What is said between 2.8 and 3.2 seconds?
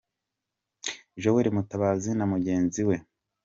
we Pvt.